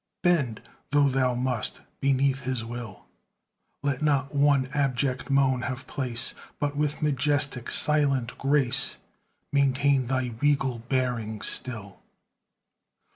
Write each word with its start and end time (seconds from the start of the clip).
Bend 0.23 0.63
though 0.89 1.07
thou 1.09 1.35
must, 1.35 1.83
beneath 1.99 2.39
his 2.41 2.65
will, 2.65 3.05
Let 3.83 4.01
not 4.01 4.33
one 4.33 4.65
abject 4.73 5.29
moan 5.29 5.61
have 5.61 5.85
place; 5.85 6.33
But 6.59 6.75
with 6.75 7.03
majestic, 7.03 7.69
silent 7.69 8.35
grace, 8.39 8.97
Maintain 9.53 10.07
thy 10.07 10.33
regal 10.41 10.79
bearing 10.89 11.41
still. 11.43 11.99